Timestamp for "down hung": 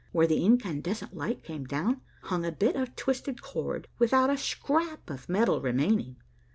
1.65-2.43